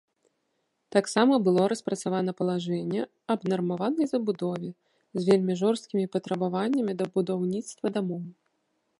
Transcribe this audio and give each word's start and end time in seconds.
Таксама 0.95 1.33
было 1.47 1.61
распрацавана 1.73 2.31
палажэнне 2.39 3.01
аб 3.33 3.41
нармаванай 3.53 4.07
забудове 4.13 4.71
з 5.19 5.25
вельмі 5.29 5.53
жорсткімі 5.61 6.05
патрабаваннямі 6.15 6.93
да 7.03 7.07
будаўніцтва 7.19 7.85
дамоў. 7.99 8.23